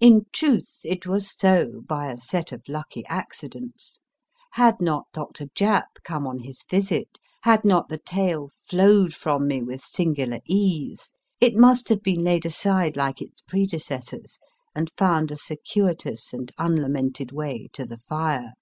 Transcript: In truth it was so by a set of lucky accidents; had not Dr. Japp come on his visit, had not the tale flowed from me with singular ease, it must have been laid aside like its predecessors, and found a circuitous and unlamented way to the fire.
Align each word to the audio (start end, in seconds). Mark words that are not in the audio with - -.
In 0.00 0.24
truth 0.32 0.78
it 0.84 1.06
was 1.06 1.30
so 1.30 1.82
by 1.86 2.10
a 2.10 2.16
set 2.16 2.50
of 2.50 2.62
lucky 2.66 3.04
accidents; 3.08 4.00
had 4.52 4.80
not 4.80 5.04
Dr. 5.12 5.48
Japp 5.54 6.02
come 6.02 6.26
on 6.26 6.38
his 6.38 6.62
visit, 6.70 7.18
had 7.42 7.62
not 7.62 7.90
the 7.90 7.98
tale 7.98 8.48
flowed 8.48 9.12
from 9.12 9.46
me 9.46 9.62
with 9.62 9.84
singular 9.84 10.40
ease, 10.46 11.12
it 11.42 11.56
must 11.56 11.90
have 11.90 12.02
been 12.02 12.24
laid 12.24 12.46
aside 12.46 12.96
like 12.96 13.20
its 13.20 13.42
predecessors, 13.42 14.38
and 14.74 14.90
found 14.96 15.30
a 15.30 15.36
circuitous 15.36 16.32
and 16.32 16.50
unlamented 16.56 17.30
way 17.30 17.68
to 17.74 17.84
the 17.84 17.98
fire. 17.98 18.54